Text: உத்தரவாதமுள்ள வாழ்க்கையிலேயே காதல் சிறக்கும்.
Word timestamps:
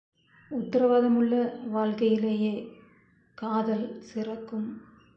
உத்தரவாதமுள்ள 0.51 1.33
வாழ்க்கையிலேயே 1.67 2.53
காதல் 3.37 3.87
சிறக்கும். 4.13 4.67